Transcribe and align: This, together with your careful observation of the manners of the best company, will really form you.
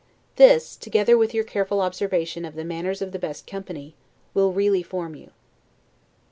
This, 0.35 0.75
together 0.77 1.15
with 1.15 1.31
your 1.31 1.43
careful 1.43 1.79
observation 1.79 2.43
of 2.43 2.55
the 2.55 2.65
manners 2.65 3.03
of 3.03 3.11
the 3.11 3.19
best 3.19 3.45
company, 3.45 3.93
will 4.33 4.51
really 4.51 4.81
form 4.81 5.13
you. 5.13 5.29